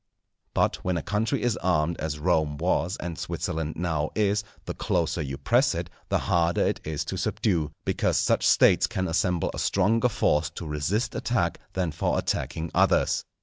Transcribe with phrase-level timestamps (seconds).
[0.55, 5.21] But when a country is armed as Rome was and Switzerland now is, the closer
[5.21, 9.59] you press it, the harder it is to subdue; because such States can assemble a
[9.59, 13.25] stronger force to resist attack than for attacking others.